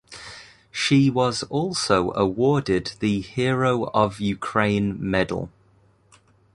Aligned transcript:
She 0.71 1.11
was 1.11 1.43
also 1.43 2.09
awarded 2.13 2.93
the 3.01 3.19
Hero 3.21 3.83
of 3.91 4.19
Ukraine 4.19 4.97
medal. 4.99 5.51